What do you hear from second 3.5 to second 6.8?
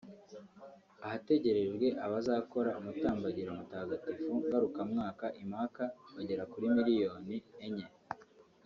mutagatifu ngarukamwaka i Maka bagera kuri